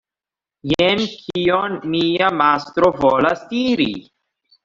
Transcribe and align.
Jen 0.71 1.01
kion 1.09 1.75
mia 1.91 2.31
mastro 2.39 2.91
volas 3.03 3.45
diri. 3.53 3.89